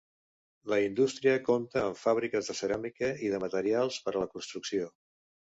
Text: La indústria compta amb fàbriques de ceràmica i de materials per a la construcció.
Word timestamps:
La 0.71 0.79
indústria 0.85 1.41
compta 1.49 1.83
amb 1.83 2.01
fàbriques 2.05 2.49
de 2.53 2.57
ceràmica 2.63 3.13
i 3.29 3.29
de 3.35 3.43
materials 3.47 4.03
per 4.07 4.15
a 4.17 4.25
la 4.25 4.31
construcció. 4.37 4.93